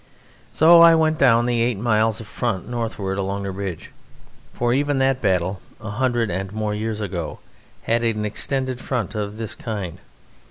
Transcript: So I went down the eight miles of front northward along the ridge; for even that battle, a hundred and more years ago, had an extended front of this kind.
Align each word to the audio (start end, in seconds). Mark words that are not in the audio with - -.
So 0.51 0.81
I 0.81 0.95
went 0.95 1.19
down 1.19 1.45
the 1.45 1.61
eight 1.61 1.77
miles 1.77 2.19
of 2.19 2.25
front 2.25 2.67
northward 2.67 3.19
along 3.19 3.43
the 3.43 3.51
ridge; 3.51 3.91
for 4.51 4.73
even 4.73 4.97
that 4.97 5.21
battle, 5.21 5.61
a 5.79 5.91
hundred 5.91 6.31
and 6.31 6.51
more 6.51 6.73
years 6.73 7.01
ago, 7.01 7.37
had 7.83 8.03
an 8.03 8.25
extended 8.25 8.81
front 8.81 9.13
of 9.13 9.37
this 9.37 9.53
kind. 9.53 9.99